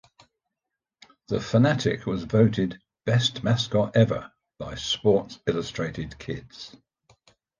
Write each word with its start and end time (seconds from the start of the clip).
The 1.27 1.35
Phanatic 1.37 2.07
was 2.07 2.23
voted 2.23 2.81
"best 3.05 3.43
mascot 3.43 3.95
ever" 3.95 4.31
by 4.57 4.73
"Sports 4.73 5.37
Illustrated 5.45 6.17
Kids". 6.17 6.75